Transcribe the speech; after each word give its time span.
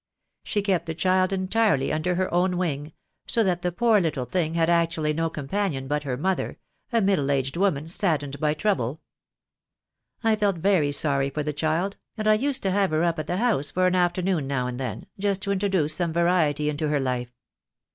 She 0.41 0.63
kept 0.63 0.87
the 0.87 0.95
child 0.95 1.31
entirely 1.31 1.93
under 1.93 2.15
her 2.15 2.33
own 2.33 2.57
wing, 2.57 2.91
so 3.27 3.43
that 3.43 3.61
the 3.61 3.71
poor 3.71 4.01
little 4.01 4.25
thing 4.25 4.55
had 4.55 4.67
actually 4.67 5.13
no 5.13 5.29
companion 5.29 5.87
but 5.87 6.05
her 6.05 6.17
mother, 6.17 6.57
a 6.91 7.03
middle 7.03 7.29
aged 7.29 7.55
woman, 7.55 7.87
saddened 7.87 8.39
by 8.39 8.55
trouble. 8.55 9.01
I 10.23 10.35
felt 10.35 10.57
very 10.57 10.91
sorry 10.91 11.29
for 11.29 11.43
the 11.43 11.53
child, 11.53 11.97
and 12.17 12.27
I 12.27 12.33
used 12.33 12.63
to 12.63 12.71
have 12.71 12.89
her 12.89 13.03
up 13.03 13.19
at 13.19 13.27
the 13.27 13.37
house 13.37 13.69
for 13.69 13.85
an 13.85 13.93
afternoon 13.93 14.47
now 14.47 14.65
and 14.65 14.79
then, 14.79 15.05
just 15.19 15.43
to 15.43 15.51
introduce 15.51 15.93
some 15.93 16.11
variety 16.11 16.67
into 16.67 16.87
her 16.87 16.99
life. 16.99 17.35